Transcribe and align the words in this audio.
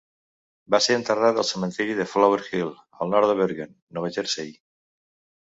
Va 0.75 0.77
ser 0.85 0.95
enterrat 0.99 1.37
al 1.41 1.45
cementiri 1.49 1.97
de 1.99 2.07
Flower 2.15 2.39
Hill, 2.47 2.73
al 3.05 3.13
nord 3.13 3.31
de 3.33 3.37
Bergen, 3.43 3.77
Nova 4.01 4.13
Jersey. 4.19 4.53